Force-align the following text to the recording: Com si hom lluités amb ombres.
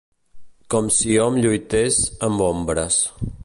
Com 0.75 0.87
si 0.95 1.19
hom 1.25 1.37
lluités 1.43 2.01
amb 2.29 2.45
ombres. 2.51 2.99